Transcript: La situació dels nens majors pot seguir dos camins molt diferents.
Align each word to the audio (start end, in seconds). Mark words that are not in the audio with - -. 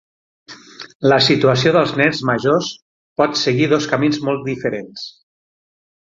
La 1.11 1.17
situació 1.25 1.73
dels 1.75 1.91
nens 1.99 2.21
majors 2.29 2.69
pot 3.21 3.37
seguir 3.41 3.67
dos 3.75 3.87
camins 3.91 4.17
molt 4.29 4.41
diferents. 4.49 5.05